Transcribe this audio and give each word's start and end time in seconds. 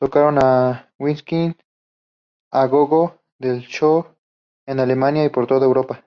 Tocaron 0.00 0.38
en 0.38 0.84
Whisky 0.98 1.54
a 2.50 2.66
Go-Go 2.66 3.20
del 3.38 3.64
Soho, 3.68 4.16
en 4.66 4.80
Alemania 4.80 5.24
y 5.24 5.28
por 5.30 5.46
toda 5.46 5.64
Europa. 5.64 6.04